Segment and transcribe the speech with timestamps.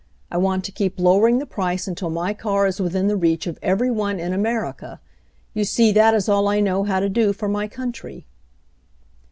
[0.31, 3.59] I want to keep lowering the price until my car is within the reach of
[3.61, 4.99] every one in America.
[5.53, 8.25] You see, that is all I know how to do for my country."